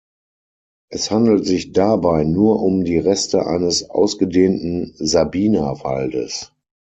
[0.89, 6.51] Es handelt sich dabei nur um die Reste eines ausgedehnten "Sabina"-Waldes.